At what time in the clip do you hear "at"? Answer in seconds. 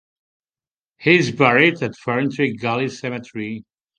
1.83-1.91